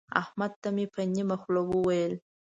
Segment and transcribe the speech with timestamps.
[0.21, 2.13] احمد ته مې په نيمه خوله وويل.